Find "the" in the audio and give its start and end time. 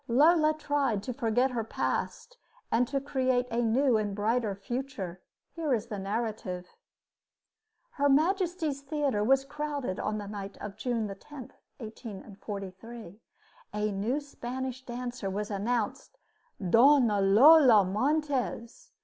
5.89-5.99, 10.17-10.25